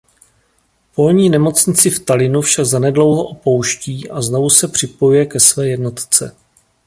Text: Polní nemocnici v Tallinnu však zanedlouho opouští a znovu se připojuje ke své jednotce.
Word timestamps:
Polní 0.95 1.29
nemocnici 1.29 1.89
v 1.89 1.99
Tallinnu 1.99 2.41
však 2.41 2.65
zanedlouho 2.65 3.23
opouští 3.23 4.09
a 4.09 4.21
znovu 4.21 4.49
se 4.49 4.67
připojuje 4.67 5.25
ke 5.25 5.39
své 5.39 5.67
jednotce. 5.67 6.35